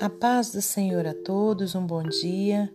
A 0.00 0.08
paz 0.08 0.52
do 0.52 0.62
Senhor 0.62 1.04
a 1.08 1.12
todos, 1.12 1.74
um 1.74 1.84
bom 1.84 2.04
dia. 2.04 2.72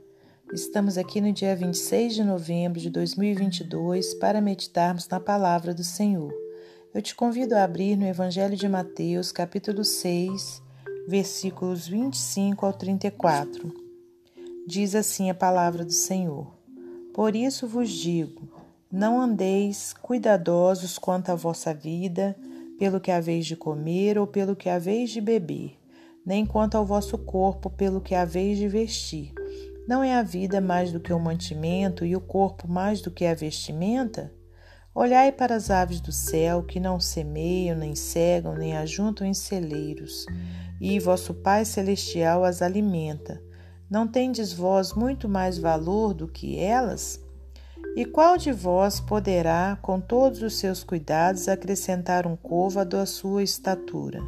Estamos 0.51 0.97
aqui 0.97 1.21
no 1.21 1.31
dia 1.31 1.55
26 1.55 2.15
de 2.15 2.21
novembro 2.21 2.81
de 2.81 2.89
2022 2.89 4.13
para 4.15 4.41
meditarmos 4.41 5.07
na 5.07 5.21
palavra 5.21 5.73
do 5.73 5.85
Senhor. 5.85 6.33
Eu 6.93 7.01
te 7.01 7.15
convido 7.15 7.55
a 7.55 7.63
abrir 7.63 7.95
no 7.95 8.05
Evangelho 8.05 8.57
de 8.57 8.67
Mateus, 8.67 9.31
capítulo 9.31 9.85
6, 9.85 10.61
versículos 11.07 11.87
25 11.87 12.65
ao 12.65 12.73
34. 12.73 13.73
Diz 14.67 14.93
assim 14.93 15.29
a 15.29 15.33
palavra 15.33 15.85
do 15.85 15.93
Senhor: 15.93 16.53
Por 17.13 17.37
isso 17.37 17.65
vos 17.69 17.89
digo, 17.89 18.49
não 18.91 19.21
andeis 19.21 19.93
cuidadosos 19.93 20.97
quanto 20.97 21.29
à 21.29 21.35
vossa 21.35 21.73
vida, 21.73 22.35
pelo 22.77 22.99
que 22.99 23.11
haveis 23.11 23.45
de 23.45 23.55
comer 23.55 24.17
ou 24.17 24.27
pelo 24.27 24.57
que 24.57 24.67
haveis 24.67 25.09
de 25.09 25.21
beber 25.21 25.81
nem 26.25 26.45
quanto 26.45 26.75
ao 26.75 26.85
vosso 26.85 27.17
corpo 27.17 27.69
pelo 27.69 28.01
que 28.01 28.15
haveis 28.15 28.57
de 28.57 28.67
vestir. 28.67 29.33
Não 29.87 30.03
é 30.03 30.15
a 30.15 30.23
vida 30.23 30.61
mais 30.61 30.91
do 30.91 30.99
que 30.99 31.11
o 31.11 31.19
mantimento 31.19 32.05
e 32.05 32.15
o 32.15 32.21
corpo 32.21 32.67
mais 32.67 33.01
do 33.01 33.11
que 33.11 33.25
a 33.25 33.33
vestimenta? 33.33 34.31
Olhai 34.95 35.31
para 35.31 35.55
as 35.55 35.69
aves 35.69 35.99
do 35.99 36.11
céu, 36.11 36.63
que 36.63 36.79
não 36.79 36.99
semeiam, 36.99 37.75
nem 37.75 37.95
cegam, 37.95 38.55
nem 38.55 38.77
ajuntam 38.77 39.25
em 39.25 39.33
celeiros, 39.33 40.25
e 40.79 40.99
vosso 40.99 41.33
Pai 41.33 41.65
Celestial 41.65 42.43
as 42.43 42.61
alimenta. 42.61 43.41
Não 43.89 44.07
tendes 44.07 44.53
vós 44.53 44.93
muito 44.93 45.27
mais 45.27 45.57
valor 45.57 46.13
do 46.13 46.27
que 46.27 46.59
elas? 46.59 47.19
E 47.95 48.05
qual 48.05 48.37
de 48.37 48.51
vós 48.51 48.99
poderá, 48.99 49.77
com 49.81 49.99
todos 49.99 50.41
os 50.41 50.55
seus 50.57 50.83
cuidados, 50.83 51.47
acrescentar 51.47 52.25
um 52.25 52.35
côvado 52.35 52.97
à 52.97 53.05
sua 53.05 53.43
estatura? 53.43 54.21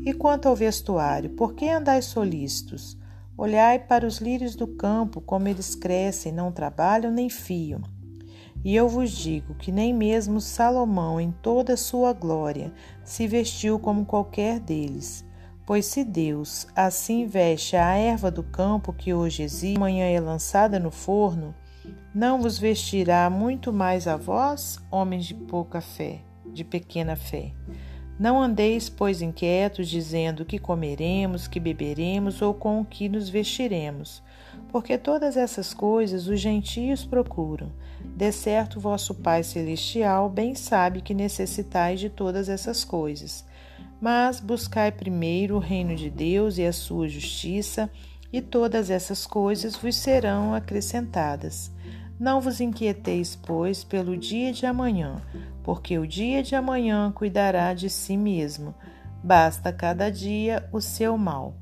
E 0.00 0.12
quanto 0.12 0.48
ao 0.48 0.56
vestuário, 0.56 1.30
por 1.30 1.54
que 1.54 1.68
andais 1.68 2.06
solícitos? 2.06 2.96
Olhai 3.36 3.78
para 3.78 4.06
os 4.06 4.18
lírios 4.18 4.54
do 4.54 4.66
campo, 4.66 5.20
como 5.20 5.48
eles 5.48 5.74
crescem, 5.74 6.32
não 6.32 6.52
trabalham 6.52 7.10
nem 7.10 7.28
fiam. 7.28 7.82
E 8.64 8.76
eu 8.76 8.88
vos 8.88 9.10
digo 9.10 9.54
que 9.54 9.72
nem 9.72 9.92
mesmo 9.92 10.40
Salomão, 10.40 11.20
em 11.20 11.32
toda 11.32 11.74
a 11.74 11.76
sua 11.76 12.12
glória, 12.12 12.72
se 13.04 13.26
vestiu 13.26 13.78
como 13.78 14.06
qualquer 14.06 14.60
deles. 14.60 15.24
Pois 15.66 15.86
se 15.86 16.04
Deus 16.04 16.66
assim 16.74 17.26
veste 17.26 17.76
a 17.76 17.96
erva 17.96 18.30
do 18.30 18.42
campo 18.42 18.92
que 18.92 19.14
hoje 19.14 19.42
existe, 19.42 19.76
amanhã 19.76 20.06
é 20.06 20.20
lançada 20.20 20.78
no 20.78 20.90
forno, 20.90 21.54
não 22.14 22.40
vos 22.40 22.58
vestirá 22.58 23.28
muito 23.30 23.72
mais 23.72 24.06
a 24.06 24.16
vós, 24.16 24.78
homens 24.90 25.24
de 25.24 25.34
pouca 25.34 25.80
fé, 25.80 26.20
de 26.46 26.62
pequena 26.62 27.16
fé. 27.16 27.52
Não 28.18 28.40
andeis, 28.40 28.88
pois, 28.88 29.22
inquietos, 29.22 29.88
dizendo 29.88 30.44
que 30.44 30.58
comeremos, 30.58 31.48
que 31.48 31.58
beberemos 31.58 32.42
ou 32.42 32.54
com 32.54 32.80
o 32.80 32.84
que 32.84 33.08
nos 33.08 33.28
vestiremos, 33.28 34.22
porque 34.70 34.96
todas 34.98 35.36
essas 35.36 35.72
coisas 35.74 36.26
os 36.28 36.38
gentios 36.38 37.04
procuram. 37.04 37.72
De 38.04 38.30
certo, 38.30 38.78
vosso 38.78 39.14
Pai 39.14 39.42
Celestial 39.42 40.28
bem 40.28 40.54
sabe 40.54 41.00
que 41.00 41.14
necessitais 41.14 42.00
de 42.00 42.10
todas 42.10 42.48
essas 42.48 42.84
coisas. 42.84 43.44
Mas 44.00 44.40
buscai 44.40 44.92
primeiro 44.92 45.56
o 45.56 45.60
reino 45.60 45.94
de 45.94 46.10
Deus 46.10 46.58
e 46.58 46.66
a 46.66 46.72
sua 46.72 47.08
justiça, 47.08 47.90
e 48.32 48.40
todas 48.40 48.90
essas 48.90 49.26
coisas 49.26 49.76
vos 49.76 49.94
serão 49.94 50.54
acrescentadas. 50.54 51.70
Não 52.18 52.40
vos 52.40 52.60
inquieteis, 52.60 53.34
pois, 53.34 53.82
pelo 53.82 54.16
dia 54.16 54.52
de 54.52 54.66
amanhã, 54.66 55.16
porque 55.62 55.98
o 55.98 56.06
dia 56.06 56.42
de 56.42 56.54
amanhã 56.54 57.10
cuidará 57.12 57.74
de 57.74 57.90
si 57.90 58.16
mesmo. 58.16 58.74
Basta 59.22 59.72
cada 59.72 60.10
dia 60.10 60.68
o 60.72 60.80
seu 60.80 61.16
mal. 61.16 61.56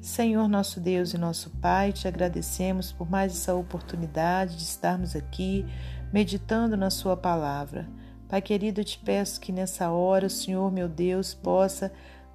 Senhor 0.00 0.48
nosso 0.48 0.80
Deus 0.80 1.14
e 1.14 1.18
nosso 1.18 1.50
Pai, 1.50 1.92
te 1.92 2.06
agradecemos 2.06 2.92
por 2.92 3.10
mais 3.10 3.32
essa 3.32 3.54
oportunidade 3.54 4.56
de 4.56 4.62
estarmos 4.62 5.16
aqui 5.16 5.66
meditando 6.12 6.76
na 6.76 6.90
Sua 6.90 7.16
palavra. 7.16 7.88
Pai 8.28 8.40
querido, 8.40 8.80
eu 8.80 8.84
te 8.84 8.98
peço 8.98 9.40
que 9.40 9.52
nessa 9.52 9.90
hora 9.90 10.26
o 10.26 10.30
Senhor, 10.30 10.70
meu 10.70 10.88
Deus, 10.88 11.34
possa, 11.34 11.92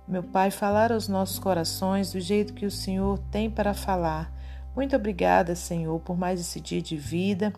meu 0.07 0.23
Pai, 0.23 0.51
falar 0.51 0.91
aos 0.91 1.07
nossos 1.07 1.39
corações 1.39 2.11
do 2.11 2.19
jeito 2.19 2.53
que 2.53 2.65
o 2.65 2.71
Senhor 2.71 3.17
tem 3.31 3.49
para 3.49 3.73
falar. 3.73 4.34
Muito 4.75 4.95
obrigada, 4.95 5.55
Senhor, 5.55 5.99
por 6.01 6.17
mais 6.17 6.39
esse 6.39 6.59
dia 6.59 6.81
de 6.81 6.97
vida, 6.97 7.53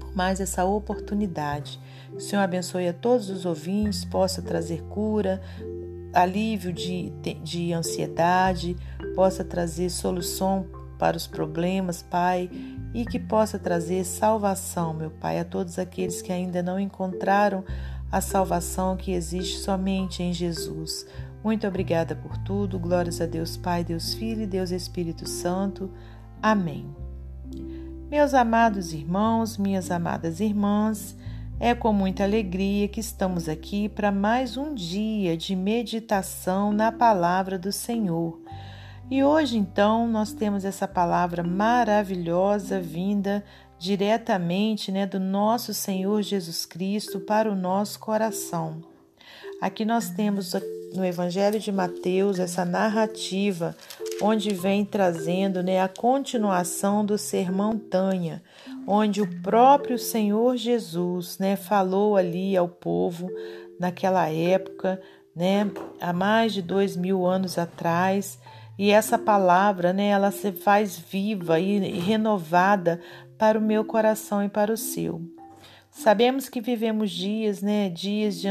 por 0.00 0.14
mais 0.14 0.40
essa 0.40 0.64
oportunidade. 0.64 1.78
O 2.12 2.20
Senhor 2.20 2.42
abençoe 2.42 2.88
a 2.88 2.92
todos 2.92 3.30
os 3.30 3.46
ouvintes, 3.46 4.04
possa 4.04 4.42
trazer 4.42 4.82
cura, 4.84 5.40
alívio 6.12 6.72
de, 6.72 7.10
de 7.42 7.72
ansiedade, 7.72 8.76
possa 9.14 9.44
trazer 9.44 9.90
solução 9.90 10.66
para 10.98 11.16
os 11.16 11.26
problemas, 11.26 12.02
Pai, 12.02 12.50
e 12.92 13.04
que 13.04 13.18
possa 13.18 13.58
trazer 13.58 14.04
salvação, 14.04 14.94
meu 14.94 15.10
Pai, 15.10 15.38
a 15.38 15.44
todos 15.44 15.78
aqueles 15.78 16.22
que 16.22 16.32
ainda 16.32 16.62
não 16.62 16.78
encontraram 16.78 17.64
a 18.10 18.20
salvação 18.20 18.96
que 18.96 19.12
existe 19.12 19.58
somente 19.58 20.22
em 20.22 20.32
Jesus. 20.32 21.06
Muito 21.42 21.66
obrigada 21.66 22.16
por 22.16 22.38
tudo. 22.38 22.78
Glórias 22.78 23.20
a 23.20 23.26
Deus 23.26 23.56
Pai, 23.56 23.84
Deus 23.84 24.14
Filho 24.14 24.42
e 24.42 24.46
Deus 24.46 24.70
Espírito 24.70 25.28
Santo. 25.28 25.90
Amém. 26.42 26.86
Meus 28.10 28.34
amados 28.34 28.92
irmãos, 28.92 29.56
minhas 29.56 29.90
amadas 29.90 30.40
irmãs, 30.40 31.16
é 31.58 31.74
com 31.74 31.92
muita 31.92 32.24
alegria 32.24 32.88
que 32.88 33.00
estamos 33.00 33.48
aqui 33.48 33.88
para 33.88 34.12
mais 34.12 34.56
um 34.56 34.74
dia 34.74 35.36
de 35.36 35.56
meditação 35.56 36.72
na 36.72 36.92
palavra 36.92 37.58
do 37.58 37.72
Senhor. 37.72 38.40
E 39.10 39.22
hoje, 39.22 39.56
então, 39.56 40.08
nós 40.08 40.32
temos 40.32 40.64
essa 40.64 40.88
palavra 40.88 41.42
maravilhosa 41.42 42.80
vinda 42.80 43.44
diretamente 43.78 44.90
né, 44.90 45.06
do 45.06 45.20
nosso 45.20 45.74
Senhor 45.74 46.22
Jesus 46.22 46.64
Cristo 46.64 47.20
para 47.20 47.50
o 47.50 47.54
nosso 47.54 47.98
coração. 47.98 48.82
Aqui 49.60 49.84
nós 49.84 50.10
temos 50.10 50.52
no 50.94 51.04
Evangelho 51.04 51.58
de 51.58 51.70
Mateus 51.72 52.38
essa 52.38 52.64
narrativa 52.64 53.76
onde 54.20 54.52
vem 54.54 54.84
trazendo 54.84 55.62
né, 55.62 55.80
a 55.80 55.88
continuação 55.88 57.04
do 57.04 57.18
Sermão 57.18 57.78
Tanha, 57.78 58.42
onde 58.86 59.20
o 59.20 59.42
próprio 59.42 59.98
Senhor 59.98 60.56
Jesus 60.56 61.38
né, 61.38 61.56
falou 61.56 62.16
ali 62.16 62.56
ao 62.56 62.68
povo 62.68 63.30
naquela 63.78 64.28
época, 64.28 65.00
né, 65.34 65.70
há 66.00 66.12
mais 66.12 66.52
de 66.52 66.62
dois 66.62 66.96
mil 66.96 67.26
anos 67.26 67.58
atrás, 67.58 68.38
e 68.78 68.90
essa 68.90 69.18
palavra 69.18 69.92
né, 69.92 70.08
ela 70.08 70.30
se 70.30 70.52
faz 70.52 70.98
viva 70.98 71.60
e 71.60 71.78
renovada 71.98 73.00
para 73.38 73.58
o 73.58 73.62
meu 73.62 73.84
coração 73.84 74.42
e 74.42 74.48
para 74.48 74.72
o 74.72 74.76
seu. 74.76 75.20
Sabemos 75.96 76.48
que 76.48 76.60
vivemos 76.60 77.12
dias, 77.12 77.62
né, 77.62 77.88
dias 77.88 78.40
de 78.40 78.48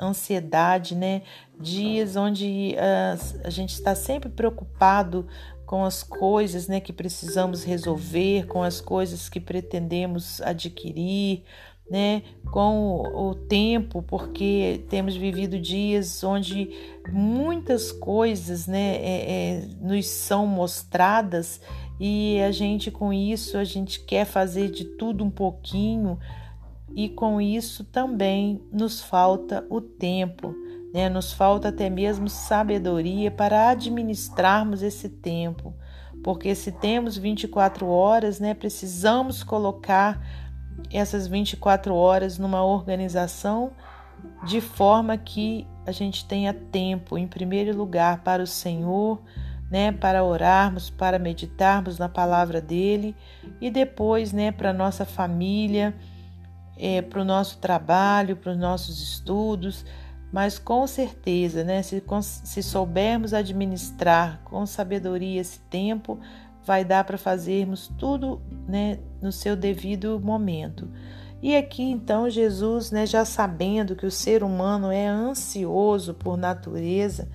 ansiedade, 0.00 0.94
né, 0.94 1.22
dias 1.58 2.14
onde 2.14 2.76
uh, 2.76 3.40
a 3.44 3.50
gente 3.50 3.70
está 3.70 3.92
sempre 3.96 4.28
preocupado 4.28 5.26
com 5.66 5.84
as 5.84 6.04
coisas, 6.04 6.68
né, 6.68 6.78
que 6.78 6.92
precisamos 6.92 7.64
resolver, 7.64 8.46
com 8.46 8.62
as 8.62 8.80
coisas 8.80 9.28
que 9.28 9.40
pretendemos 9.40 10.40
adquirir, 10.40 11.42
né, 11.90 12.22
com 12.52 12.78
o, 12.88 13.30
o 13.30 13.34
tempo, 13.34 14.00
porque 14.00 14.84
temos 14.88 15.16
vivido 15.16 15.58
dias 15.58 16.22
onde 16.22 16.70
muitas 17.10 17.90
coisas, 17.90 18.68
né, 18.68 18.94
é, 18.94 19.32
é, 19.32 19.68
nos 19.80 20.06
são 20.06 20.46
mostradas 20.46 21.60
e 21.98 22.40
a 22.42 22.52
gente 22.52 22.92
com 22.92 23.12
isso 23.12 23.58
a 23.58 23.64
gente 23.64 23.98
quer 24.04 24.24
fazer 24.24 24.70
de 24.70 24.84
tudo 24.84 25.24
um 25.24 25.30
pouquinho 25.30 26.16
e 26.96 27.10
com 27.10 27.38
isso 27.42 27.84
também 27.84 28.58
nos 28.72 29.02
falta 29.02 29.66
o 29.68 29.82
tempo, 29.82 30.54
né? 30.94 31.10
nos 31.10 31.30
falta 31.30 31.68
até 31.68 31.90
mesmo 31.90 32.26
sabedoria 32.26 33.30
para 33.30 33.68
administrarmos 33.68 34.82
esse 34.82 35.10
tempo, 35.10 35.74
porque 36.24 36.54
se 36.54 36.72
temos 36.72 37.18
24 37.18 37.86
horas, 37.86 38.40
né, 38.40 38.54
precisamos 38.54 39.44
colocar 39.44 40.18
essas 40.90 41.26
24 41.26 41.94
horas 41.94 42.38
numa 42.38 42.64
organização 42.64 43.72
de 44.46 44.62
forma 44.62 45.18
que 45.18 45.68
a 45.84 45.92
gente 45.92 46.24
tenha 46.24 46.54
tempo, 46.54 47.18
em 47.18 47.28
primeiro 47.28 47.76
lugar, 47.76 48.22
para 48.24 48.42
o 48.42 48.46
Senhor, 48.46 49.20
né, 49.70 49.92
para 49.92 50.24
orarmos, 50.24 50.88
para 50.88 51.18
meditarmos 51.18 51.98
na 51.98 52.08
palavra 52.08 52.58
dele 52.58 53.14
e 53.60 53.70
depois, 53.70 54.32
né, 54.32 54.50
para 54.50 54.72
nossa 54.72 55.04
família 55.04 55.94
é, 56.76 57.02
para 57.02 57.22
o 57.22 57.24
nosso 57.24 57.58
trabalho, 57.58 58.36
para 58.36 58.52
os 58.52 58.58
nossos 58.58 59.00
estudos, 59.00 59.84
mas 60.32 60.58
com 60.58 60.86
certeza, 60.86 61.64
né, 61.64 61.82
se, 61.82 62.02
se 62.22 62.62
soubermos 62.62 63.32
administrar 63.32 64.40
com 64.44 64.66
sabedoria 64.66 65.40
esse 65.40 65.60
tempo, 65.60 66.18
vai 66.64 66.84
dar 66.84 67.04
para 67.04 67.16
fazermos 67.16 67.88
tudo 67.96 68.42
né, 68.68 68.98
no 69.22 69.30
seu 69.30 69.56
devido 69.56 70.20
momento. 70.20 70.90
E 71.40 71.56
aqui 71.56 71.82
então 71.82 72.28
Jesus, 72.28 72.90
né, 72.90 73.06
já 73.06 73.24
sabendo 73.24 73.94
que 73.94 74.04
o 74.04 74.10
ser 74.10 74.42
humano 74.42 74.90
é 74.90 75.06
ansioso 75.06 76.12
por 76.12 76.36
natureza, 76.36 77.28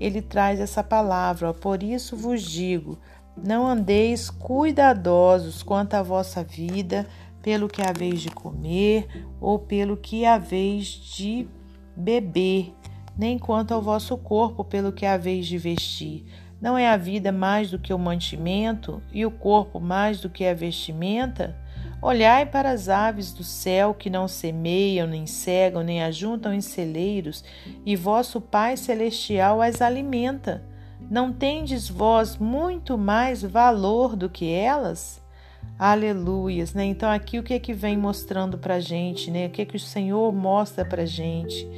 ele 0.00 0.22
traz 0.22 0.58
essa 0.58 0.82
palavra: 0.82 1.52
Por 1.52 1.82
isso 1.82 2.16
vos 2.16 2.42
digo, 2.42 2.98
não 3.36 3.66
andeis 3.66 4.30
cuidadosos 4.30 5.62
quanto 5.62 5.94
à 5.94 6.02
vossa 6.02 6.42
vida, 6.42 7.06
pelo 7.42 7.68
que 7.68 7.82
haveis 7.82 8.20
de 8.20 8.30
comer 8.30 9.06
ou 9.40 9.58
pelo 9.58 9.96
que 9.96 10.24
haveis 10.24 10.86
de 10.86 11.48
beber, 11.96 12.74
nem 13.16 13.38
quanto 13.38 13.72
ao 13.74 13.82
vosso 13.82 14.16
corpo, 14.16 14.64
pelo 14.64 14.92
que 14.92 15.06
haveis 15.06 15.46
de 15.46 15.58
vestir. 15.58 16.24
Não 16.60 16.76
é 16.76 16.88
a 16.88 16.96
vida 16.96 17.30
mais 17.30 17.70
do 17.70 17.78
que 17.78 17.92
o 17.92 17.98
mantimento 17.98 19.00
e 19.12 19.24
o 19.24 19.30
corpo 19.30 19.78
mais 19.78 20.20
do 20.20 20.28
que 20.28 20.44
a 20.44 20.54
vestimenta? 20.54 21.56
Olhai 22.00 22.46
para 22.46 22.70
as 22.70 22.88
aves 22.88 23.32
do 23.32 23.42
céu 23.42 23.92
que 23.92 24.08
não 24.08 24.28
semeiam, 24.28 25.06
nem 25.06 25.26
cegam, 25.26 25.82
nem 25.82 26.02
ajuntam 26.02 26.54
em 26.54 26.60
celeiros, 26.60 27.44
e 27.84 27.96
vosso 27.96 28.40
Pai 28.40 28.76
celestial 28.76 29.60
as 29.60 29.82
alimenta. 29.82 30.64
Não 31.10 31.32
tendes 31.32 31.88
vós 31.88 32.36
muito 32.36 32.98
mais 32.98 33.42
valor 33.42 34.14
do 34.14 34.28
que 34.28 34.50
elas? 34.52 35.20
Aleluias, 35.78 36.74
né? 36.74 36.84
Então 36.86 37.08
aqui 37.08 37.38
o 37.38 37.42
que 37.42 37.54
é 37.54 37.58
que 37.60 37.72
vem 37.72 37.96
mostrando 37.96 38.58
para 38.58 38.80
gente, 38.80 39.30
né? 39.30 39.46
O 39.46 39.50
que 39.50 39.62
é 39.62 39.64
que 39.64 39.76
o 39.76 39.80
Senhor 39.80 40.32
mostra 40.32 40.84
para 40.84 41.06
gente? 41.06 41.68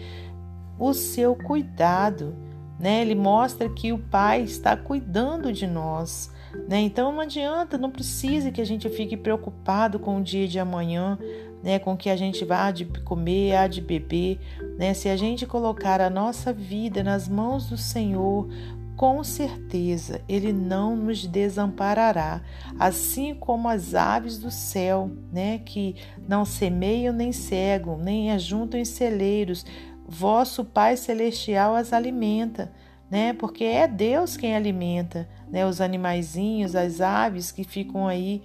O 0.78 0.94
seu 0.94 1.36
cuidado, 1.36 2.34
né? 2.78 3.02
Ele 3.02 3.14
mostra 3.14 3.68
que 3.68 3.92
o 3.92 3.98
Pai 3.98 4.40
está 4.40 4.74
cuidando 4.74 5.52
de 5.52 5.66
nós. 5.66 6.32
Né? 6.66 6.80
Então 6.80 7.12
não 7.12 7.20
adianta, 7.20 7.78
não 7.78 7.90
precisa 7.90 8.50
que 8.50 8.60
a 8.60 8.64
gente 8.64 8.88
fique 8.88 9.16
preocupado 9.16 9.98
com 9.98 10.18
o 10.18 10.22
dia 10.22 10.48
de 10.48 10.58
amanhã, 10.58 11.18
né? 11.62 11.78
com 11.78 11.96
que 11.96 12.10
a 12.10 12.16
gente 12.16 12.44
vai 12.44 12.72
de 12.72 12.86
comer, 13.04 13.54
há 13.54 13.66
de 13.68 13.80
beber. 13.80 14.40
Né? 14.78 14.94
Se 14.94 15.08
a 15.08 15.16
gente 15.16 15.46
colocar 15.46 16.00
a 16.00 16.10
nossa 16.10 16.52
vida 16.52 17.04
nas 17.04 17.28
mãos 17.28 17.68
do 17.68 17.76
Senhor, 17.76 18.48
com 19.00 19.24
certeza 19.24 20.20
Ele 20.28 20.52
não 20.52 20.94
nos 20.94 21.26
desamparará, 21.26 22.42
assim 22.78 23.34
como 23.34 23.66
as 23.66 23.94
aves 23.94 24.36
do 24.36 24.50
céu, 24.50 25.10
né? 25.32 25.58
que 25.60 25.96
não 26.28 26.44
semeiam 26.44 27.14
nem 27.14 27.32
cegam, 27.32 27.96
nem 27.96 28.30
ajuntam 28.30 28.78
em 28.78 28.84
celeiros, 28.84 29.64
vosso 30.06 30.66
Pai 30.66 30.98
Celestial 30.98 31.74
as 31.74 31.94
alimenta 31.94 32.70
né? 33.10 33.32
Porque 33.32 33.64
é 33.64 33.88
Deus 33.88 34.36
quem 34.36 34.54
alimenta, 34.54 35.26
né? 35.48 35.66
Os 35.66 35.80
animaizinhos, 35.80 36.76
as 36.76 37.00
aves 37.00 37.50
que 37.50 37.64
ficam 37.64 38.06
aí, 38.06 38.42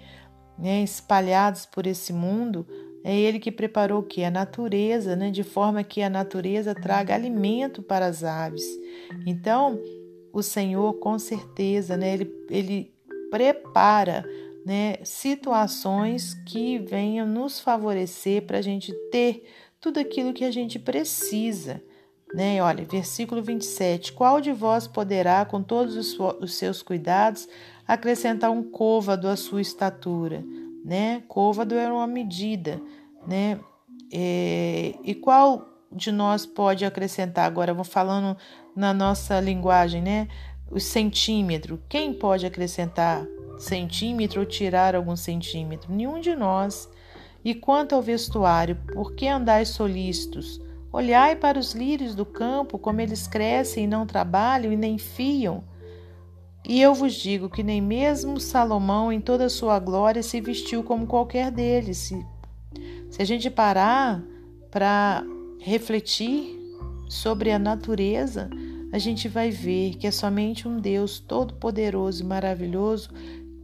né? 0.58 0.82
Espalhados 0.82 1.66
por 1.66 1.86
esse 1.86 2.14
mundo, 2.14 2.66
é 3.04 3.14
Ele 3.14 3.40
que 3.40 3.52
preparou 3.52 4.00
o 4.00 4.04
que 4.04 4.24
a 4.24 4.32
natureza, 4.32 5.18
né? 5.18 5.30
De 5.30 5.44
forma 5.44 5.84
que 5.84 6.02
a 6.02 6.10
natureza 6.10 6.74
traga 6.74 7.14
alimento 7.14 7.84
para 7.84 8.08
as 8.08 8.24
aves. 8.24 8.66
Então, 9.28 9.78
o 10.36 10.44
Senhor, 10.44 10.96
com 10.96 11.18
certeza, 11.18 11.96
né? 11.96 12.14
Ele, 12.14 12.30
ele 12.50 12.94
prepara 13.32 14.26
né, 14.66 14.98
situações 15.02 16.34
que 16.46 16.78
venham 16.78 17.26
nos 17.26 17.62
favorecer 17.62 18.42
para 18.46 18.58
a 18.58 18.62
gente 18.62 18.92
ter 19.10 19.46
tudo 19.80 19.98
aquilo 19.98 20.34
que 20.34 20.44
a 20.44 20.52
gente 20.52 20.78
precisa. 20.78 21.82
Né? 22.34 22.62
Olha, 22.62 22.84
versículo 22.84 23.42
27. 23.42 24.12
Qual 24.12 24.42
de 24.42 24.52
vós 24.52 24.88
poderá, 24.88 25.46
com 25.46 25.64
todos 25.64 25.96
os, 25.96 26.20
os 26.42 26.56
seus 26.56 26.82
cuidados, 26.82 27.48
acrescentar 27.88 28.52
um 28.52 28.62
côvado 28.62 29.30
à 29.30 29.38
sua 29.38 29.62
estatura? 29.62 30.44
Né? 30.84 31.24
Côvado 31.30 31.76
era 31.76 31.94
uma 31.94 32.08
medida. 32.08 32.82
Né? 33.26 33.58
É, 34.12 34.96
e 35.02 35.16
qual 35.16 35.75
de 35.96 36.12
nós 36.12 36.46
pode 36.46 36.84
acrescentar? 36.84 37.46
Agora, 37.46 37.74
vou 37.74 37.86
falando 37.86 38.38
na 38.76 38.94
nossa 38.94 39.40
linguagem, 39.40 40.02
né? 40.02 40.28
O 40.70 40.80
centímetro. 40.80 41.82
Quem 41.88 42.14
pode 42.14 42.46
acrescentar 42.46 43.26
centímetro 43.58 44.42
ou 44.42 44.46
tirar 44.46 44.96
algum 44.96 45.16
centímetro? 45.16 45.94
Nenhum 45.94 46.20
de 46.20 46.36
nós. 46.36 46.90
E 47.44 47.54
quanto 47.54 47.96
ao 47.96 48.02
vestuário, 48.02 48.76
por 48.94 49.14
que 49.14 49.28
andais 49.28 49.70
solícitos? 49.70 50.60
Olhai 50.92 51.36
para 51.36 51.60
os 51.60 51.74
lírios 51.74 52.16
do 52.16 52.26
campo, 52.26 52.78
como 52.78 53.02
eles 53.02 53.28
crescem 53.28 53.84
e 53.84 53.88
não 53.88 54.06
trabalham 54.06 54.72
e 54.72 54.78
nem 54.78 54.98
fiam. 54.98 55.64
E 56.68 56.82
eu 56.82 56.96
vos 56.96 57.14
digo 57.14 57.50
que 57.50 57.62
nem 57.62 57.80
mesmo 57.80 58.40
Salomão, 58.40 59.12
em 59.12 59.22
toda 59.22 59.46
a 59.46 59.50
sua 59.50 59.78
glória, 59.78 60.24
se 60.24 60.42
vestiu 60.42 60.84
como 60.84 61.06
qualquer 61.06 61.52
deles. 61.52 61.98
Se, 61.98 62.26
se 63.12 63.22
a 63.22 63.26
gente 63.26 63.50
parar 63.52 64.24
para 64.72 65.24
refletir 65.60 66.60
sobre 67.08 67.52
a 67.52 67.60
natureza, 67.60 68.50
a 68.92 68.98
gente 68.98 69.28
vai 69.28 69.50
ver 69.50 69.96
que 69.96 70.08
é 70.08 70.12
somente 70.12 70.68
um 70.68 70.78
Deus 70.78 71.20
todo-poderoso 71.20 72.24
e 72.24 72.26
maravilhoso 72.26 73.10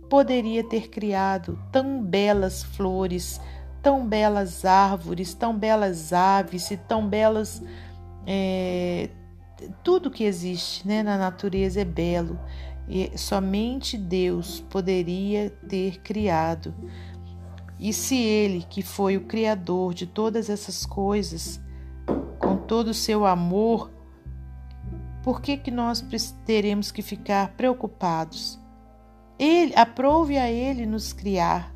poderia 0.10 0.62
ter 0.62 0.90
criado 0.90 1.58
tão 1.72 2.04
belas 2.04 2.64
flores, 2.64 3.40
tão 3.82 4.06
belas 4.06 4.66
árvores, 4.66 5.34
tão 5.34 5.58
belas 5.58 6.12
aves 6.12 6.70
e 6.70 6.76
tão 6.76 7.08
belas. 7.08 7.64
É, 8.28 9.10
tudo 9.84 10.12
que 10.12 10.26
existe 10.26 10.86
né, 10.86 11.02
na 11.02 11.18
natureza 11.18 11.80
é 11.80 11.86
belo 11.86 12.38
e 12.90 13.18
somente 13.18 13.98
Deus 13.98 14.60
poderia 14.70 15.50
ter 15.70 16.02
criado. 16.02 16.74
E 17.80 17.94
se 17.94 18.18
Ele, 18.18 18.66
que 18.70 18.82
foi 18.82 19.16
o 19.16 19.22
Criador 19.22 19.94
de 19.94 20.06
todas 20.06 20.50
essas 20.50 20.86
coisas, 20.86 21.60
todo 22.72 22.88
o 22.88 22.94
seu 22.94 23.26
amor, 23.26 23.92
por 25.22 25.42
que, 25.42 25.58
que 25.58 25.70
nós 25.70 26.00
teremos 26.46 26.90
que 26.90 27.02
ficar 27.02 27.50
preocupados? 27.50 28.58
Ele, 29.38 29.76
aprove 29.76 30.38
a 30.38 30.50
Ele 30.50 30.86
nos 30.86 31.12
criar, 31.12 31.76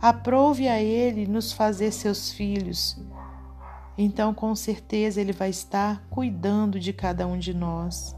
Aprove 0.00 0.66
a 0.66 0.82
Ele 0.82 1.28
nos 1.28 1.52
fazer 1.52 1.92
seus 1.92 2.32
filhos. 2.32 3.00
Então, 3.96 4.34
com 4.34 4.52
certeza, 4.52 5.20
Ele 5.20 5.32
vai 5.32 5.48
estar 5.48 6.04
cuidando 6.10 6.80
de 6.80 6.92
cada 6.92 7.24
um 7.24 7.38
de 7.38 7.54
nós. 7.54 8.16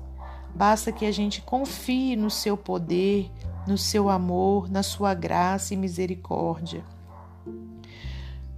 Basta 0.54 0.90
que 0.90 1.04
a 1.04 1.12
gente 1.12 1.42
confie 1.42 2.16
no 2.16 2.30
seu 2.30 2.56
poder, 2.56 3.30
no 3.68 3.76
seu 3.76 4.08
amor, 4.08 4.70
na 4.70 4.82
sua 4.82 5.12
graça 5.12 5.74
e 5.74 5.76
misericórdia. 5.76 6.82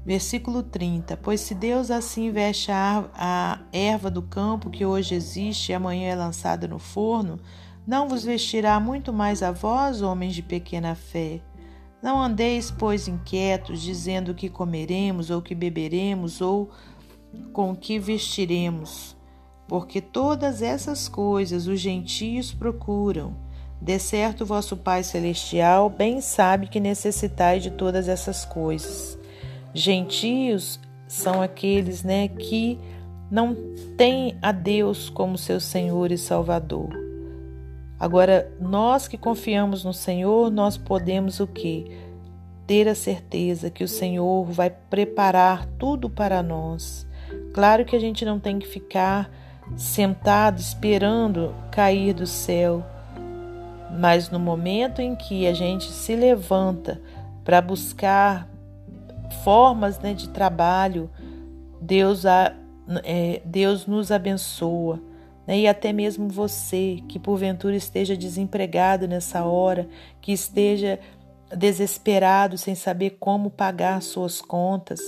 Versículo 0.06 0.62
30: 0.62 1.16
Pois 1.16 1.40
se 1.40 1.52
Deus 1.52 1.90
assim 1.90 2.30
veste 2.30 2.70
a, 2.70 3.58
erva 3.72 4.08
do 4.08 4.22
campo 4.22 4.70
que 4.70 4.86
hoje 4.86 5.16
existe 5.16 5.72
e 5.72 5.74
amanhã 5.74 6.12
é 6.12 6.14
lançada 6.14 6.68
no 6.68 6.78
forno, 6.78 7.40
não 7.84 8.08
vos 8.08 8.22
vestirá 8.22 8.78
muito 8.78 9.12
mais 9.12 9.42
a 9.42 9.50
vós, 9.50 10.02
homens 10.02 10.36
de 10.36 10.42
pequena 10.42 10.94
fé? 10.94 11.40
Não 12.00 12.22
andeis, 12.22 12.70
pois, 12.70 13.08
inquietos, 13.08 13.82
dizendo 13.82 14.32
que 14.32 14.48
comeremos, 14.48 15.28
ou 15.28 15.42
que 15.42 15.56
beberemos, 15.56 16.40
ou 16.40 16.70
com 17.52 17.74
que 17.74 17.98
vestiremos, 17.98 19.16
porque 19.66 20.00
todas 20.00 20.62
essas 20.62 21.08
coisas 21.08 21.66
os 21.66 21.80
gentios 21.80 22.52
procuram. 22.52 23.34
De 23.82 23.98
certo, 23.98 24.46
vosso 24.46 24.76
Pai 24.76 25.02
Celestial 25.02 25.90
bem 25.90 26.20
sabe 26.20 26.68
que 26.68 26.78
necessitais 26.78 27.64
de 27.64 27.72
todas 27.72 28.06
essas 28.06 28.44
coisas. 28.44 29.18
Gentios 29.76 30.80
são 31.06 31.42
aqueles 31.42 32.02
né, 32.02 32.28
que 32.28 32.78
não 33.30 33.54
têm 33.94 34.38
a 34.40 34.50
Deus 34.50 35.10
como 35.10 35.36
seu 35.36 35.60
Senhor 35.60 36.10
e 36.10 36.16
Salvador. 36.16 36.88
Agora, 38.00 38.50
nós 38.58 39.06
que 39.06 39.18
confiamos 39.18 39.84
no 39.84 39.92
Senhor, 39.92 40.50
nós 40.50 40.78
podemos 40.78 41.40
o 41.40 41.46
que? 41.46 41.94
Ter 42.66 42.88
a 42.88 42.94
certeza 42.94 43.68
que 43.68 43.84
o 43.84 43.88
Senhor 43.88 44.46
vai 44.46 44.70
preparar 44.70 45.66
tudo 45.78 46.08
para 46.08 46.42
nós. 46.42 47.06
Claro 47.52 47.84
que 47.84 47.94
a 47.94 48.00
gente 48.00 48.24
não 48.24 48.40
tem 48.40 48.58
que 48.58 48.66
ficar 48.66 49.30
sentado 49.76 50.58
esperando 50.58 51.54
cair 51.70 52.14
do 52.14 52.26
céu, 52.26 52.82
mas 54.00 54.30
no 54.30 54.40
momento 54.40 55.02
em 55.02 55.14
que 55.14 55.46
a 55.46 55.52
gente 55.52 55.84
se 55.84 56.16
levanta 56.16 56.98
para 57.44 57.60
buscar 57.60 58.55
formas 59.44 59.98
né, 59.98 60.14
de 60.14 60.28
trabalho, 60.28 61.10
Deus, 61.80 62.24
a, 62.26 62.54
é, 63.04 63.42
Deus 63.44 63.86
nos 63.86 64.10
abençoa 64.10 65.00
né? 65.46 65.60
e 65.60 65.68
até 65.68 65.92
mesmo 65.92 66.28
você 66.28 67.02
que 67.08 67.18
porventura 67.18 67.76
esteja 67.76 68.16
desempregado 68.16 69.06
nessa 69.06 69.44
hora, 69.44 69.88
que 70.20 70.32
esteja 70.32 70.98
desesperado 71.56 72.58
sem 72.58 72.74
saber 72.74 73.18
como 73.20 73.50
pagar 73.50 74.02
suas 74.02 74.40
contas, 74.40 75.00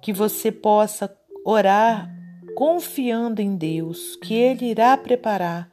que 0.00 0.12
você 0.12 0.52
possa 0.52 1.12
orar 1.44 2.08
confiando 2.54 3.40
em 3.40 3.56
Deus, 3.56 4.16
que 4.16 4.34
Ele 4.34 4.66
irá 4.66 4.96
preparar, 4.96 5.70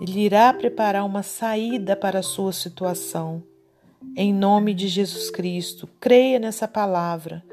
Ele 0.00 0.20
irá 0.20 0.52
preparar 0.52 1.04
uma 1.04 1.22
saída 1.22 1.94
para 1.94 2.18
a 2.18 2.22
sua 2.22 2.52
situação. 2.52 3.49
Em 4.16 4.32
nome 4.32 4.74
de 4.74 4.88
Jesus 4.88 5.30
Cristo, 5.30 5.88
creia 6.00 6.38
nessa 6.38 6.66
palavra, 6.66 7.44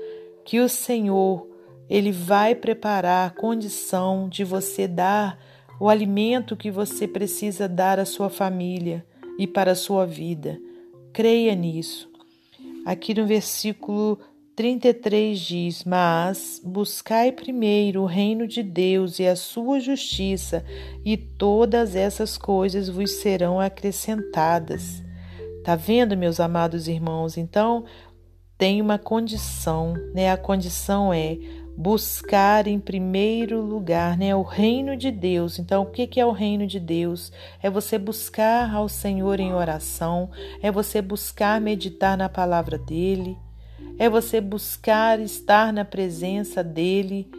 que 0.45 0.59
o 0.59 0.69
Senhor 0.69 1.47
ele 1.89 2.11
vai 2.11 2.55
preparar 2.55 3.27
a 3.27 3.33
condição 3.33 4.27
de 4.27 4.43
você 4.43 4.87
dar 4.87 5.37
o 5.79 5.89
alimento 5.89 6.57
que 6.57 6.71
você 6.71 7.07
precisa 7.07 7.67
dar 7.67 7.99
à 7.99 8.05
sua 8.05 8.29
família 8.29 9.05
e 9.37 9.45
para 9.45 9.71
a 9.71 9.75
sua 9.75 10.05
vida. 10.05 10.59
Creia 11.13 11.53
nisso. 11.53 12.09
Aqui 12.85 13.13
no 13.13 13.25
versículo 13.25 14.19
33 14.55 15.39
diz: 15.39 15.83
Mas 15.83 16.59
buscai 16.63 17.31
primeiro 17.31 18.01
o 18.01 18.05
reino 18.05 18.47
de 18.47 18.63
Deus 18.63 19.19
e 19.19 19.27
a 19.27 19.35
sua 19.35 19.79
justiça, 19.79 20.65
e 21.05 21.15
todas 21.15 21.95
essas 21.95 22.37
coisas 22.37 22.89
vos 22.89 23.11
serão 23.11 23.59
acrescentadas. 23.59 25.06
Tá 25.67 25.75
vendo, 25.75 26.15
meus 26.15 26.39
amados 26.39 26.87
irmãos? 26.87 27.35
Então, 27.35 27.83
tem 28.57 28.81
uma 28.81 28.97
condição, 28.97 29.95
né? 30.13 30.31
A 30.31 30.37
condição 30.37 31.11
é 31.11 31.37
buscar 31.75 32.67
em 32.67 32.79
primeiro 32.79 33.59
lugar, 33.59 34.17
né, 34.17 34.33
o 34.33 34.43
reino 34.43 34.95
de 34.95 35.11
Deus. 35.11 35.59
Então, 35.59 35.83
o 35.83 35.85
que 35.87 36.21
é 36.21 36.25
o 36.25 36.31
reino 36.31 36.65
de 36.65 36.79
Deus? 36.79 37.33
É 37.61 37.69
você 37.69 37.97
buscar 37.97 38.73
ao 38.73 38.87
Senhor 38.87 39.41
em 39.41 39.53
oração, 39.53 40.29
é 40.61 40.71
você 40.71 41.01
buscar 41.01 41.59
meditar 41.59 42.17
na 42.17 42.29
palavra 42.29 42.77
dele, 42.77 43.37
é 43.99 44.09
você 44.09 44.39
buscar 44.39 45.19
estar 45.19 45.73
na 45.73 45.83
presença 45.83 46.63
dele. 46.63 47.29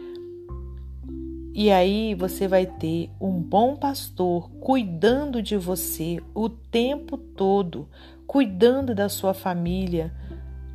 E 1.55 1.71
aí 1.71 2.13
você 2.13 2.47
vai 2.47 2.67
ter 2.67 3.09
um 3.19 3.41
bom 3.41 3.75
pastor 3.75 4.51
cuidando 4.61 5.41
de 5.41 5.57
você 5.57 6.21
o 6.35 6.47
tempo 6.47 7.17
todo, 7.17 7.89
cuidando 8.29 8.93
da 8.93 9.09
sua 9.09 9.33
família, 9.33 10.13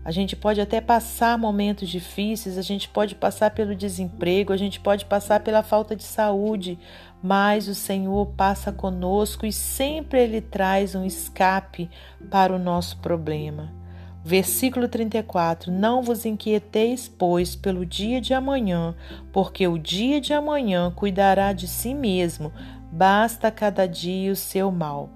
a 0.05 0.11
gente 0.11 0.35
pode 0.35 0.61
até 0.61 0.81
passar 0.81 1.39
momentos 1.39 1.89
difíceis, 1.89 2.59
a 2.59 2.63
gente 2.63 2.89
pode 2.89 3.15
passar 3.15 3.53
pelo 3.53 3.77
desemprego, 3.77 4.53
a 4.53 4.57
gente 4.57 4.81
pode 4.81 5.05
passar 5.05 5.39
pela 5.39 5.63
falta 5.63 5.95
de 5.95 6.03
saúde, 6.03 6.77
mas 7.23 7.69
o 7.69 7.75
Senhor 7.75 8.27
passa 8.37 8.73
conosco 8.73 9.47
e 9.47 9.53
sempre 9.53 10.21
Ele 10.21 10.41
traz 10.41 10.97
um 10.97 11.05
escape 11.05 11.89
para 12.29 12.53
o 12.53 12.59
nosso 12.59 12.97
problema. 12.97 13.73
Versículo 14.25 14.89
34: 14.89 15.71
Não 15.71 16.03
vos 16.03 16.27
inquieteis, 16.27 17.07
pois, 17.07 17.55
pelo 17.55 17.87
dia 17.87 18.21
de 18.21 18.35
amanhã, 18.35 18.97
porque 19.33 19.69
o 19.69 19.79
dia 19.79 20.21
de 20.21 20.33
amanhã 20.33 20.91
cuidará 20.91 21.53
de 21.53 21.69
si 21.69 21.95
mesmo, 21.95 22.53
basta 22.91 23.49
cada 23.49 23.87
dia 23.87 24.33
o 24.33 24.37
seu 24.37 24.73
mal. 24.73 25.09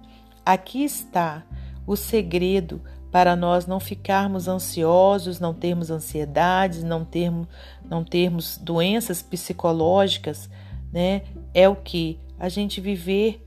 Aqui 0.47 0.85
está 0.85 1.43
o 1.89 1.97
segredo 1.97 2.83
para 3.11 3.35
nós 3.35 3.67
não 3.67 3.81
ficarmos 3.81 4.47
ansiosos, 4.47 5.41
não 5.41 5.55
termos 5.55 5.91
ansiedades, 5.91 6.85
não 6.85 7.03
termos, 7.03 7.49
não 7.83 8.05
termos 8.05 8.59
doenças 8.59 9.23
psicológicas, 9.23 10.51
né? 10.93 11.23
É 11.55 11.67
o 11.67 11.75
que 11.75 12.21
a 12.39 12.51
gente 12.51 12.79
viver 12.79 13.43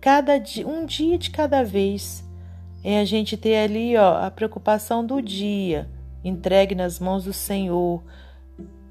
cada 0.00 0.38
dia, 0.38 0.66
um 0.66 0.86
dia 0.86 1.18
de 1.18 1.28
cada 1.28 1.62
vez. 1.62 2.26
É 2.82 3.00
a 3.00 3.04
gente 3.04 3.36
ter 3.36 3.56
ali, 3.56 3.94
ó, 3.98 4.24
a 4.24 4.30
preocupação 4.30 5.04
do 5.04 5.20
dia, 5.20 5.90
entregue 6.24 6.74
nas 6.74 6.98
mãos 6.98 7.24
do 7.24 7.34
Senhor. 7.34 8.02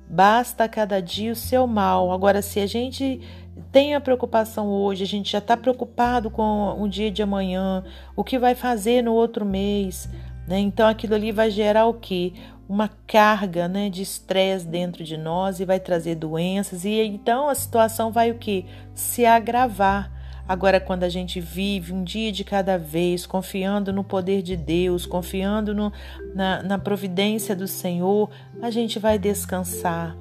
Basta 0.07 0.69
cada 0.69 1.01
dia 1.01 1.31
o 1.31 1.35
seu 1.35 1.65
mal. 1.65 2.11
Agora, 2.11 2.43
se 2.43 2.59
a 2.59 2.67
gente 2.67 3.21
tem 3.71 3.95
a 3.95 4.01
preocupação 4.01 4.67
hoje, 4.67 5.03
a 5.03 5.07
gente 5.07 5.31
já 5.31 5.39
está 5.39 5.55
preocupado 5.57 6.29
com 6.29 6.75
o 6.79 6.87
dia 6.87 7.11
de 7.11 7.21
amanhã, 7.21 7.83
o 8.15 8.23
que 8.23 8.37
vai 8.37 8.55
fazer 8.55 9.01
no 9.01 9.13
outro 9.13 9.45
mês, 9.45 10.09
né? 10.47 10.59
Então 10.59 10.87
aquilo 10.87 11.15
ali 11.15 11.31
vai 11.31 11.49
gerar 11.49 11.85
o 11.85 11.93
quê? 11.93 12.33
Uma 12.67 12.89
carga 13.07 13.67
né, 13.67 13.89
de 13.89 14.01
estresse 14.01 14.67
dentro 14.67 15.03
de 15.03 15.15
nós 15.15 15.59
e 15.59 15.65
vai 15.65 15.79
trazer 15.79 16.15
doenças, 16.15 16.85
e 16.85 17.01
então 17.01 17.49
a 17.49 17.55
situação 17.55 18.11
vai 18.11 18.31
o 18.31 18.35
quê? 18.35 18.65
Se 18.93 19.25
agravar. 19.25 20.11
Agora, 20.47 20.79
quando 20.79 21.03
a 21.03 21.09
gente 21.09 21.41
vive 21.41 21.91
um 21.91 22.05
dia 22.05 22.31
de 22.31 22.45
cada 22.45 22.77
vez, 22.77 23.25
confiando 23.25 23.91
no 23.91 24.01
poder 24.01 24.41
de 24.41 24.55
Deus, 24.55 25.05
confiando 25.05 25.75
no, 25.75 25.91
na, 26.33 26.63
na 26.63 26.79
providência 26.79 27.53
do 27.53 27.67
Senhor, 27.67 28.29
a 28.61 28.71
gente 28.71 28.97
vai 28.97 29.19
descansar 29.19 30.15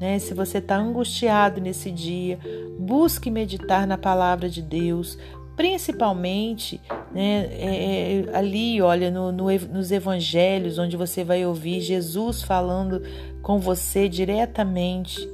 né? 0.00 0.18
Se 0.18 0.32
você 0.32 0.58
está 0.58 0.76
angustiado 0.76 1.60
nesse 1.60 1.90
dia, 1.90 2.38
busque 2.78 3.30
meditar 3.30 3.86
na 3.86 3.98
palavra 3.98 4.48
de 4.48 4.62
Deus, 4.62 5.18
principalmente 5.54 6.80
né, 7.12 7.46
é, 7.52 8.24
é, 8.30 8.36
ali, 8.36 8.80
olha, 8.80 9.10
no, 9.10 9.30
no, 9.30 9.44
nos 9.70 9.92
evangelhos, 9.92 10.78
onde 10.78 10.96
você 10.96 11.22
vai 11.22 11.44
ouvir 11.44 11.82
Jesus 11.82 12.42
falando 12.42 13.02
com 13.42 13.58
você 13.58 14.08
diretamente. 14.08 15.28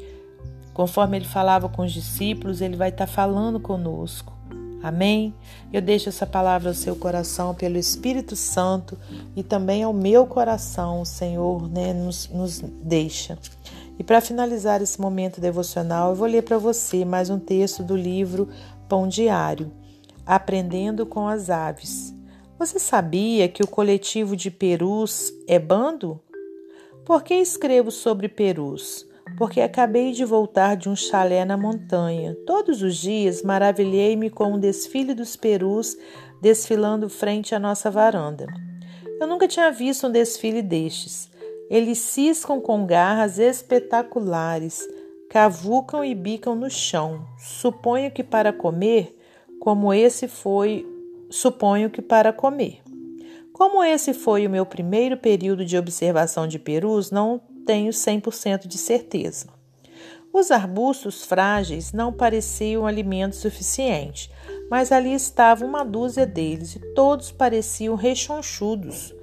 Conforme 0.74 1.18
ele 1.18 1.26
falava 1.26 1.68
com 1.68 1.82
os 1.82 1.92
discípulos, 1.92 2.60
ele 2.60 2.76
vai 2.76 2.88
estar 2.88 3.06
tá 3.06 3.12
falando 3.12 3.60
conosco. 3.60 4.36
Amém? 4.82 5.34
Eu 5.72 5.80
deixo 5.80 6.08
essa 6.08 6.26
palavra 6.26 6.70
ao 6.70 6.74
seu 6.74 6.94
coração 6.96 7.54
pelo 7.54 7.78
Espírito 7.78 8.36
Santo 8.36 8.98
e 9.34 9.42
também 9.42 9.82
ao 9.82 9.92
meu 9.92 10.26
coração, 10.26 11.00
o 11.00 11.06
Senhor 11.06 11.68
né, 11.68 11.92
nos, 11.92 12.28
nos 12.28 12.60
deixa. 12.60 13.38
E 13.98 14.04
para 14.04 14.20
finalizar 14.20 14.82
esse 14.82 15.00
momento 15.00 15.40
devocional, 15.40 16.10
eu 16.10 16.16
vou 16.16 16.28
ler 16.28 16.42
para 16.42 16.58
você 16.58 17.04
mais 17.04 17.30
um 17.30 17.38
texto 17.38 17.82
do 17.82 17.96
livro 17.96 18.48
Pão 18.88 19.08
Diário, 19.08 19.72
Aprendendo 20.26 21.06
com 21.06 21.26
as 21.26 21.48
Aves. 21.48 22.14
Você 22.58 22.78
sabia 22.78 23.48
que 23.48 23.62
o 23.62 23.66
coletivo 23.66 24.36
de 24.36 24.50
perus 24.50 25.32
é 25.46 25.58
bando? 25.58 26.20
Por 27.04 27.22
que 27.22 27.34
escrevo 27.34 27.90
sobre 27.90 28.28
perus? 28.28 29.06
Porque 29.38 29.60
acabei 29.60 30.12
de 30.12 30.24
voltar 30.24 30.76
de 30.76 30.88
um 30.88 30.96
chalé 30.96 31.44
na 31.44 31.56
montanha. 31.56 32.36
Todos 32.46 32.82
os 32.82 32.96
dias 32.96 33.42
maravilhei-me 33.42 34.28
com 34.30 34.54
o 34.54 34.58
desfile 34.58 35.14
dos 35.14 35.36
perus 35.36 35.96
desfilando 36.40 37.08
frente 37.08 37.54
à 37.54 37.58
nossa 37.58 37.90
varanda. 37.90 38.46
Eu 39.20 39.26
nunca 39.26 39.48
tinha 39.48 39.70
visto 39.70 40.06
um 40.06 40.10
desfile 40.10 40.60
destes. 40.60 41.30
Eles 41.68 41.98
ciscam 41.98 42.60
com 42.60 42.86
garras 42.86 43.38
espetaculares, 43.38 44.86
cavucam 45.28 46.04
e 46.04 46.14
bicam 46.14 46.54
no 46.54 46.70
chão. 46.70 47.26
Suponho 47.38 48.10
que 48.10 48.22
para 48.22 48.52
comer, 48.52 49.16
como 49.60 49.92
esse 49.92 50.28
foi, 50.28 50.86
suponho 51.28 51.90
que 51.90 52.00
para 52.00 52.32
comer. 52.32 52.80
Como 53.52 53.82
esse 53.82 54.12
foi 54.12 54.46
o 54.46 54.50
meu 54.50 54.66
primeiro 54.66 55.16
período 55.16 55.64
de 55.64 55.78
observação 55.78 56.46
de 56.46 56.58
perus, 56.58 57.10
não 57.10 57.40
tenho 57.64 57.90
100% 57.90 58.66
de 58.66 58.78
certeza. 58.78 59.46
Os 60.32 60.50
arbustos 60.50 61.24
frágeis 61.24 61.92
não 61.92 62.12
pareciam 62.12 62.86
alimento 62.86 63.34
suficiente, 63.34 64.30
mas 64.70 64.92
ali 64.92 65.14
estava 65.14 65.64
uma 65.64 65.82
dúzia 65.82 66.26
deles 66.26 66.76
e 66.76 66.80
todos 66.94 67.32
pareciam 67.32 67.94
rechonchudos. 67.94 69.15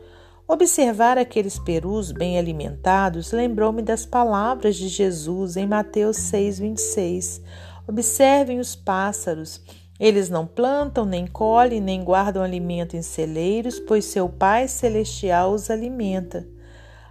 Observar 0.54 1.18
aqueles 1.18 1.58
perus 1.58 2.12
bem 2.12 2.38
alimentados 2.38 3.32
lembrou-me 3.32 3.82
das 3.82 4.06
palavras 4.06 4.76
de 4.76 4.88
Jesus 4.88 5.58
em 5.58 5.66
Mateus 5.66 6.16
6,26. 6.16 7.42
Observem 7.88 8.60
os 8.60 8.76
pássaros. 8.76 9.60
Eles 10.00 10.30
não 10.30 10.46
plantam, 10.46 11.06
nem 11.06 11.26
colhem, 11.26 11.82
nem 11.82 12.04
guardam 12.04 12.44
alimento 12.44 12.96
em 12.96 13.02
celeiros, 13.02 13.80
pois 13.80 14.06
seu 14.06 14.30
Pai 14.30 14.68
Celestial 14.68 15.54
os 15.54 15.72
alimenta. 15.72 16.48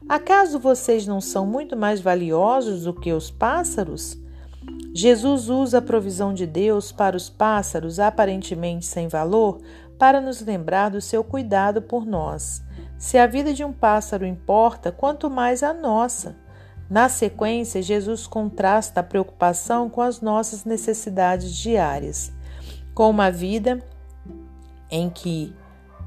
Acaso 0.09 0.61
vocês 0.61 1.05
não 1.05 1.21
são 1.21 1.45
muito 1.45 1.77
mais 1.77 2.01
valiosos 2.01 2.85
do 2.85 2.95
que 2.95 3.13
os 3.13 3.29
pássaros? 3.29 4.17
Jesus 4.95 5.49
usa 5.49 5.79
a 5.79 5.83
provisão 5.83 6.33
de 6.33 6.47
Deus 6.47 6.93
para 6.93 7.17
os 7.17 7.29
pássaros, 7.29 7.99
aparentemente 7.99 8.85
sem 8.85 9.09
valor, 9.09 9.61
para 10.03 10.21
nos 10.21 10.41
lembrar 10.41 10.89
do 10.89 11.01
seu 11.01 11.23
cuidado 11.23 11.81
por 11.81 12.05
nós. 12.05 12.61
Se 12.99 13.17
a 13.19 13.25
vida 13.25 13.55
de 13.55 13.63
um 13.63 13.73
pássaro 13.73 14.27
importa, 14.27 14.91
quanto 14.91 15.31
mais 15.31 15.63
a 15.63 15.73
nossa. 15.73 16.35
Na 16.91 17.09
sequência, 17.09 17.81
Jesus 17.81 18.27
contrasta 18.27 18.99
a 18.99 19.05
preocupação 19.05 19.89
com 19.89 20.03
as 20.03 20.21
nossas 20.21 20.65
necessidades 20.65 21.55
diárias, 21.55 22.33
com 22.93 23.09
uma 23.09 23.31
vida 23.31 23.79
em 24.91 25.09
que, 25.09 25.55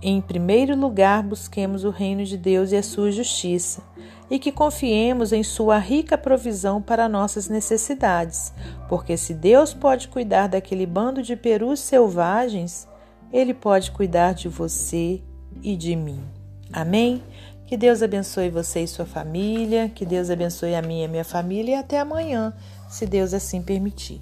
em 0.02 0.20
primeiro 0.20 0.76
lugar, 0.76 1.24
busquemos 1.24 1.86
o 1.86 1.90
reino 1.90 2.26
de 2.26 2.38
Deus 2.38 2.74
e 2.74 2.76
a 2.76 2.84
sua 2.84 3.14
justiça, 3.14 3.82
e 4.30 4.38
que 4.38 4.52
confiemos 4.52 5.32
em 5.32 5.42
sua 5.42 5.78
rica 5.78 6.18
provisão 6.18 6.82
para 6.82 7.08
nossas 7.08 7.48
necessidades, 7.48 8.54
porque 8.90 9.16
se 9.16 9.34
Deus 9.34 9.74
pode 9.74 10.10
cuidar 10.10 10.48
daquele 10.48 10.86
bando 10.86 11.22
de 11.22 11.38
perus 11.38 11.80
selvagens, 11.80 12.94
ele 13.36 13.54
pode 13.54 13.92
cuidar 13.92 14.34
de 14.34 14.48
você 14.48 15.22
e 15.62 15.76
de 15.76 15.96
mim. 15.96 16.24
Amém? 16.72 17.22
Que 17.68 17.76
Deus 17.76 18.02
abençoe 18.02 18.50
você 18.50 18.82
e 18.82 18.88
sua 18.88 19.06
família, 19.06 19.90
que 19.90 20.06
Deus 20.06 20.30
abençoe 20.30 20.74
a 20.74 20.82
minha 20.82 21.02
e 21.02 21.06
a 21.06 21.10
minha 21.10 21.24
família 21.26 21.72
e 21.72 21.80
até 21.80 22.00
amanhã, 22.00 22.54
se 22.88 23.06
Deus 23.06 23.34
assim 23.34 23.62
permitir. 23.62 24.22